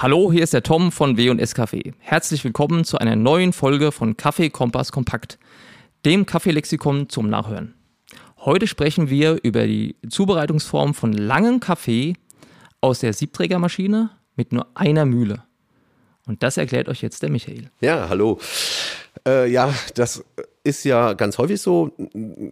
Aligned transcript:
Hallo, 0.00 0.30
hier 0.30 0.44
ist 0.44 0.52
der 0.52 0.62
Tom 0.62 0.92
von 0.92 1.16
W&S 1.16 1.56
Kaffee. 1.56 1.92
Herzlich 1.98 2.44
willkommen 2.44 2.84
zu 2.84 2.98
einer 2.98 3.16
neuen 3.16 3.52
Folge 3.52 3.90
von 3.90 4.16
Kaffee 4.16 4.48
Kompass 4.48 4.92
Kompakt, 4.92 5.40
dem 6.04 6.24
Kaffeelexikon 6.24 7.08
zum 7.08 7.28
Nachhören. 7.28 7.74
Heute 8.36 8.68
sprechen 8.68 9.10
wir 9.10 9.40
über 9.42 9.66
die 9.66 9.96
Zubereitungsform 10.08 10.94
von 10.94 11.12
langem 11.12 11.58
Kaffee 11.58 12.14
aus 12.80 13.00
der 13.00 13.12
Siebträgermaschine 13.12 14.10
mit 14.36 14.52
nur 14.52 14.68
einer 14.74 15.04
Mühle. 15.04 15.42
Und 16.28 16.44
das 16.44 16.58
erklärt 16.58 16.88
euch 16.88 17.02
jetzt 17.02 17.24
der 17.24 17.30
Michael. 17.30 17.68
Ja, 17.80 18.08
hallo. 18.08 18.38
Äh, 19.26 19.50
ja, 19.50 19.74
das 19.96 20.24
ist 20.68 20.84
ja 20.84 21.14
ganz 21.14 21.38
häufig 21.38 21.60
so. 21.60 21.90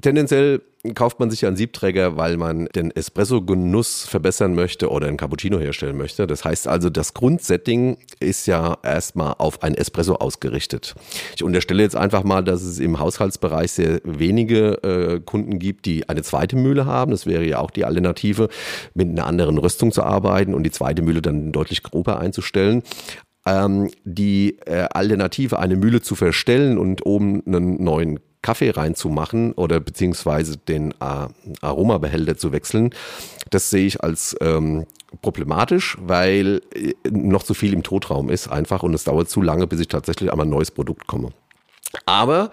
Tendenziell 0.00 0.60
kauft 0.94 1.20
man 1.20 1.30
sich 1.30 1.42
ja 1.42 1.48
einen 1.48 1.56
Siebträger, 1.56 2.16
weil 2.16 2.36
man 2.36 2.66
den 2.74 2.90
Espresso-Genuss 2.90 4.06
verbessern 4.06 4.54
möchte 4.54 4.90
oder 4.90 5.08
einen 5.08 5.18
Cappuccino 5.18 5.58
herstellen 5.58 5.96
möchte. 5.96 6.26
Das 6.26 6.44
heißt 6.44 6.68
also, 6.68 6.88
das 6.88 7.12
Grundsetting 7.14 7.98
ist 8.18 8.46
ja 8.46 8.78
erstmal 8.82 9.34
auf 9.38 9.62
ein 9.62 9.74
Espresso 9.74 10.14
ausgerichtet. 10.14 10.94
Ich 11.36 11.44
unterstelle 11.44 11.82
jetzt 11.82 11.96
einfach 11.96 12.24
mal, 12.24 12.42
dass 12.42 12.62
es 12.62 12.78
im 12.78 12.98
Haushaltsbereich 12.98 13.72
sehr 13.72 14.00
wenige 14.04 14.82
äh, 14.82 15.20
Kunden 15.20 15.58
gibt, 15.58 15.84
die 15.84 16.08
eine 16.08 16.22
zweite 16.22 16.56
Mühle 16.56 16.86
haben. 16.86 17.10
Das 17.10 17.26
wäre 17.26 17.44
ja 17.44 17.58
auch 17.58 17.70
die 17.70 17.84
Alternative, 17.84 18.48
mit 18.94 19.08
einer 19.08 19.26
anderen 19.26 19.58
Rüstung 19.58 19.92
zu 19.92 20.02
arbeiten 20.02 20.54
und 20.54 20.62
die 20.62 20.70
zweite 20.70 21.02
Mühle 21.02 21.20
dann 21.22 21.52
deutlich 21.52 21.82
grober 21.82 22.18
einzustellen 22.18 22.82
ähm, 23.46 23.90
die 24.04 24.58
äh, 24.66 24.86
Alternative, 24.92 25.58
eine 25.58 25.76
Mühle 25.76 26.00
zu 26.02 26.14
verstellen 26.14 26.78
und 26.78 27.04
oben 27.06 27.42
einen 27.46 27.82
neuen 27.82 28.20
Kaffee 28.42 28.70
reinzumachen 28.70 29.52
oder 29.52 29.80
beziehungsweise 29.80 30.56
den 30.56 30.92
äh, 30.92 31.28
Aromabehälter 31.60 32.36
zu 32.36 32.52
wechseln, 32.52 32.90
das 33.50 33.70
sehe 33.70 33.86
ich 33.86 34.02
als 34.02 34.34
ähm, 34.40 34.86
problematisch, 35.20 35.98
weil 36.00 36.62
äh, 36.74 36.92
noch 37.10 37.42
zu 37.42 37.54
viel 37.54 37.72
im 37.72 37.82
Totraum 37.82 38.30
ist 38.30 38.48
einfach 38.48 38.82
und 38.82 38.94
es 38.94 39.04
dauert 39.04 39.28
zu 39.28 39.42
lange, 39.42 39.66
bis 39.66 39.80
ich 39.80 39.88
tatsächlich 39.88 40.32
an 40.32 40.40
ein 40.40 40.48
neues 40.48 40.70
Produkt 40.70 41.06
komme. 41.06 41.30
Aber 42.06 42.50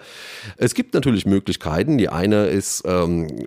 es 0.56 0.74
gibt 0.74 0.94
natürlich 0.94 1.26
Möglichkeiten. 1.26 1.98
Die 1.98 2.08
eine 2.08 2.46
ist, 2.46 2.82
ähm, 2.86 3.46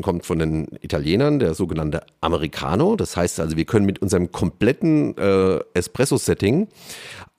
kommt 0.00 0.24
von 0.24 0.38
den 0.38 0.68
Italienern, 0.80 1.38
der 1.38 1.54
sogenannte 1.54 2.02
Americano. 2.20 2.96
Das 2.96 3.16
heißt 3.16 3.40
also, 3.40 3.56
wir 3.56 3.64
können 3.64 3.86
mit 3.86 4.00
unserem 4.00 4.30
kompletten 4.30 5.16
äh, 5.18 5.58
Espresso-Setting 5.74 6.68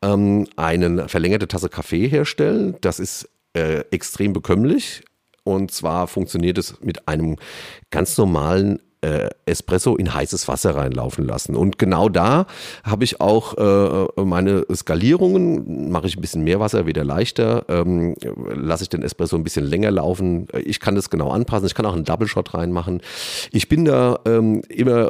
ähm, 0.01 0.47
eine 0.55 1.07
verlängerte 1.07 1.47
Tasse 1.47 1.69
Kaffee 1.69 2.07
herstellen. 2.07 2.75
Das 2.81 2.99
ist 2.99 3.29
äh, 3.53 3.83
extrem 3.91 4.33
bekömmlich. 4.33 5.03
Und 5.43 5.71
zwar 5.71 6.07
funktioniert 6.07 6.57
es 6.57 6.79
mit 6.81 7.07
einem 7.07 7.37
ganz 7.89 8.17
normalen 8.17 8.79
äh, 9.03 9.29
Espresso 9.45 9.95
in 9.95 10.13
heißes 10.13 10.47
Wasser 10.47 10.75
reinlaufen 10.75 11.25
lassen. 11.25 11.55
Und 11.55 11.77
genau 11.77 12.07
da 12.07 12.47
habe 12.83 13.03
ich 13.03 13.19
auch 13.19 13.57
äh, 13.57 14.21
meine 14.23 14.65
Skalierungen, 14.73 15.91
mache 15.91 16.07
ich 16.07 16.17
ein 16.17 16.21
bisschen 16.21 16.43
mehr 16.43 16.59
Wasser, 16.61 16.85
wieder 16.85 17.03
leichter, 17.03 17.65
ähm, 17.67 18.15
lasse 18.55 18.83
ich 18.83 18.89
den 18.89 19.03
Espresso 19.03 19.35
ein 19.35 19.43
bisschen 19.43 19.65
länger 19.65 19.91
laufen. 19.91 20.47
Ich 20.63 20.79
kann 20.79 20.95
das 20.95 21.09
genau 21.09 21.31
anpassen, 21.31 21.67
ich 21.67 21.75
kann 21.75 21.85
auch 21.85 21.93
einen 21.93 22.05
Double 22.05 22.27
Shot 22.27 22.53
reinmachen. 22.53 23.01
Ich 23.51 23.67
bin 23.67 23.83
da 23.83 24.19
ähm, 24.25 24.61
immer 24.69 25.09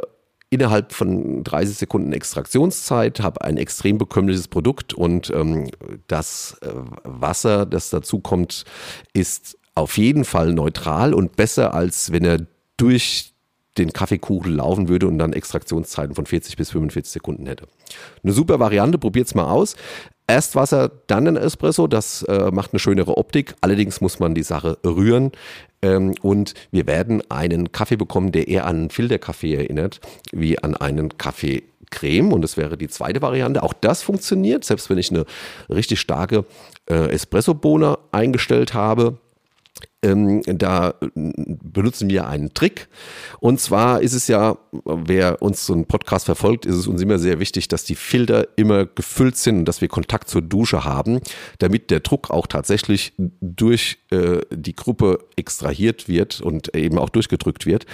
innerhalb 0.50 0.92
von 0.92 1.44
30 1.44 1.76
Sekunden 1.76 2.12
Extraktionszeit, 2.12 3.20
habe 3.20 3.42
ein 3.42 3.56
extrem 3.56 3.98
bekömmliches 3.98 4.48
Produkt 4.48 4.92
und 4.92 5.30
ähm, 5.30 5.70
das 6.06 6.56
äh, 6.62 6.68
Wasser, 7.04 7.66
das 7.66 7.90
dazu 7.90 8.20
kommt, 8.20 8.64
ist 9.12 9.56
auf 9.74 9.98
jeden 9.98 10.24
Fall 10.24 10.52
neutral 10.52 11.14
und 11.14 11.36
besser, 11.36 11.74
als 11.74 12.12
wenn 12.12 12.24
er 12.24 12.38
durch 12.76 13.33
den 13.78 13.92
Kaffeekuchen 13.92 14.54
laufen 14.54 14.88
würde 14.88 15.08
und 15.08 15.18
dann 15.18 15.32
Extraktionszeiten 15.32 16.14
von 16.14 16.26
40 16.26 16.56
bis 16.56 16.70
45 16.70 17.12
Sekunden 17.12 17.46
hätte. 17.46 17.66
Eine 18.22 18.32
super 18.32 18.60
Variante, 18.60 18.98
probiert's 18.98 19.34
mal 19.34 19.50
aus. 19.50 19.76
Erst 20.26 20.56
Wasser, 20.56 20.90
dann 21.06 21.28
ein 21.28 21.36
Espresso, 21.36 21.86
das 21.86 22.22
äh, 22.22 22.50
macht 22.50 22.72
eine 22.72 22.78
schönere 22.78 23.18
Optik. 23.18 23.54
Allerdings 23.60 24.00
muss 24.00 24.20
man 24.20 24.34
die 24.34 24.42
Sache 24.42 24.78
rühren. 24.84 25.32
Ähm, 25.82 26.14
und 26.22 26.54
wir 26.70 26.86
werden 26.86 27.22
einen 27.30 27.72
Kaffee 27.72 27.96
bekommen, 27.96 28.32
der 28.32 28.48
eher 28.48 28.66
an 28.66 28.88
Filterkaffee 28.88 29.54
erinnert, 29.54 30.00
wie 30.32 30.58
an 30.58 30.76
einen 30.76 31.18
Kaffeecreme. 31.18 32.32
Und 32.32 32.40
das 32.40 32.56
wäre 32.56 32.78
die 32.78 32.88
zweite 32.88 33.20
Variante. 33.20 33.62
Auch 33.62 33.74
das 33.74 34.02
funktioniert, 34.02 34.64
selbst 34.64 34.88
wenn 34.88 34.96
ich 34.96 35.10
eine 35.10 35.26
richtig 35.68 36.00
starke 36.00 36.46
äh, 36.88 37.10
Espresso-Bohne 37.10 37.98
eingestellt 38.10 38.72
habe 38.72 39.18
ähm, 40.04 40.42
da 40.44 40.94
benutzen 41.14 42.08
wir 42.10 42.28
einen 42.28 42.52
Trick. 42.54 42.88
Und 43.40 43.58
zwar 43.60 44.02
ist 44.02 44.12
es 44.12 44.28
ja, 44.28 44.56
wer 44.84 45.42
uns 45.42 45.66
so 45.66 45.72
einen 45.72 45.86
Podcast 45.86 46.26
verfolgt, 46.26 46.66
ist 46.66 46.76
es 46.76 46.86
uns 46.86 47.00
immer 47.00 47.18
sehr 47.18 47.40
wichtig, 47.40 47.68
dass 47.68 47.84
die 47.84 47.94
Filter 47.94 48.46
immer 48.56 48.84
gefüllt 48.84 49.36
sind 49.36 49.58
und 49.60 49.64
dass 49.64 49.80
wir 49.80 49.88
Kontakt 49.88 50.28
zur 50.28 50.42
Dusche 50.42 50.84
haben, 50.84 51.20
damit 51.58 51.90
der 51.90 52.00
Druck 52.00 52.30
auch 52.30 52.46
tatsächlich 52.46 53.14
durch 53.40 53.98
äh, 54.10 54.40
die 54.50 54.76
Gruppe 54.76 55.20
extrahiert 55.36 56.08
wird 56.08 56.40
und 56.40 56.76
eben 56.76 56.98
auch 56.98 57.08
durchgedrückt 57.08 57.64
wird. 57.66 57.86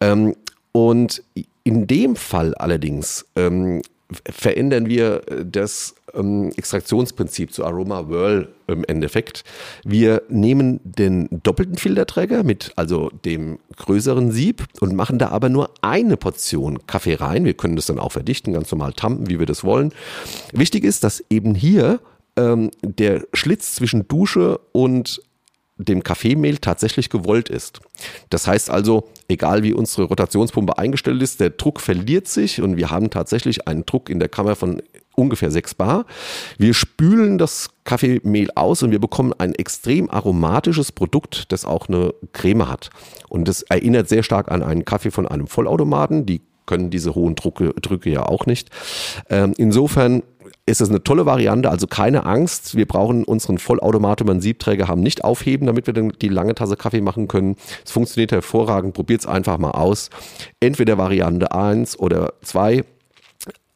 Ähm, 0.00 0.34
und 0.72 1.22
in 1.62 1.86
dem 1.86 2.16
Fall 2.16 2.54
allerdings 2.56 3.26
ähm, 3.36 3.80
verändern 4.28 4.88
wir 4.88 5.22
das 5.44 5.94
ähm, 6.16 6.50
Extraktionsprinzip 6.56 7.52
zu 7.52 7.64
Aroma 7.64 8.08
Whirl 8.08 8.48
im 8.66 8.84
Endeffekt. 8.84 9.44
Wir 9.84 10.22
nehmen 10.28 10.80
den 10.84 11.28
doppelten 11.30 11.76
Filterträger 11.76 12.42
mit 12.42 12.72
also 12.76 13.10
dem 13.24 13.58
größeren 13.76 14.32
Sieb 14.32 14.64
und 14.80 14.94
machen 14.94 15.18
da 15.18 15.28
aber 15.28 15.48
nur 15.48 15.70
eine 15.82 16.16
Portion 16.16 16.86
Kaffee 16.86 17.14
rein. 17.14 17.44
Wir 17.44 17.54
können 17.54 17.76
das 17.76 17.86
dann 17.86 17.98
auch 17.98 18.12
verdichten, 18.12 18.52
ganz 18.52 18.70
normal 18.70 18.92
tampen, 18.92 19.28
wie 19.28 19.38
wir 19.38 19.46
das 19.46 19.64
wollen. 19.64 19.92
Wichtig 20.52 20.84
ist, 20.84 21.04
dass 21.04 21.22
eben 21.30 21.54
hier 21.54 22.00
ähm, 22.36 22.70
der 22.82 23.26
Schlitz 23.32 23.74
zwischen 23.74 24.08
Dusche 24.08 24.58
und 24.72 25.20
dem 25.76 26.04
Kaffeemehl 26.04 26.58
tatsächlich 26.58 27.10
gewollt 27.10 27.48
ist. 27.48 27.80
Das 28.30 28.46
heißt 28.46 28.70
also, 28.70 29.08
egal 29.28 29.64
wie 29.64 29.74
unsere 29.74 30.04
Rotationspumpe 30.04 30.78
eingestellt 30.78 31.20
ist, 31.20 31.40
der 31.40 31.50
Druck 31.50 31.80
verliert 31.80 32.28
sich 32.28 32.62
und 32.62 32.76
wir 32.76 32.90
haben 32.90 33.10
tatsächlich 33.10 33.66
einen 33.66 33.84
Druck 33.84 34.08
in 34.08 34.20
der 34.20 34.28
Kammer 34.28 34.54
von 34.54 34.82
ungefähr 35.16 35.50
6 35.50 35.74
Bar. 35.74 36.06
Wir 36.58 36.74
spülen 36.74 37.38
das 37.38 37.70
Kaffeemehl 37.84 38.48
aus 38.54 38.82
und 38.82 38.90
wir 38.90 38.98
bekommen 38.98 39.32
ein 39.38 39.54
extrem 39.54 40.10
aromatisches 40.10 40.92
Produkt, 40.92 41.52
das 41.52 41.64
auch 41.64 41.88
eine 41.88 42.14
Creme 42.32 42.68
hat. 42.68 42.90
Und 43.28 43.48
das 43.48 43.62
erinnert 43.62 44.08
sehr 44.08 44.22
stark 44.22 44.50
an 44.50 44.62
einen 44.62 44.84
Kaffee 44.84 45.10
von 45.10 45.26
einem 45.26 45.46
Vollautomaten. 45.46 46.26
Die 46.26 46.42
können 46.66 46.90
diese 46.90 47.14
hohen 47.14 47.34
Drucke, 47.34 47.74
Drücke 47.80 48.10
ja 48.10 48.24
auch 48.24 48.46
nicht. 48.46 48.70
Ähm, 49.28 49.52
insofern 49.56 50.22
ist 50.66 50.80
es 50.80 50.88
eine 50.88 51.02
tolle 51.02 51.26
Variante, 51.26 51.70
also 51.70 51.86
keine 51.86 52.24
Angst. 52.24 52.74
Wir 52.74 52.86
brauchen 52.86 53.24
unseren 53.24 53.58
Vollautomat 53.58 54.22
über 54.22 54.32
einen 54.32 54.40
Siebträger 54.40 54.88
haben 54.88 55.02
nicht 55.02 55.22
aufheben, 55.24 55.66
damit 55.66 55.86
wir 55.86 55.94
dann 55.94 56.12
die 56.20 56.28
lange 56.28 56.54
Tasse 56.54 56.76
Kaffee 56.76 57.02
machen 57.02 57.28
können. 57.28 57.56
Es 57.84 57.92
funktioniert 57.92 58.32
hervorragend. 58.32 58.94
Probiert 58.94 59.20
es 59.20 59.26
einfach 59.26 59.58
mal 59.58 59.72
aus. 59.72 60.08
Entweder 60.60 60.96
Variante 60.96 61.52
1 61.52 61.98
oder 61.98 62.34
2. 62.42 62.84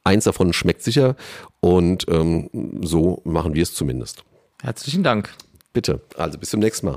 Eins 0.08 0.24
davon 0.24 0.54
schmeckt 0.54 0.82
sicher 0.82 1.16
und 1.60 2.06
ähm, 2.08 2.48
so 2.80 3.20
machen 3.24 3.52
wir 3.52 3.62
es 3.62 3.74
zumindest. 3.74 4.24
Herzlichen 4.62 5.02
Dank. 5.02 5.34
Bitte. 5.74 6.00
Also 6.16 6.38
bis 6.38 6.48
zum 6.48 6.60
nächsten 6.60 6.86
Mal. 6.86 6.96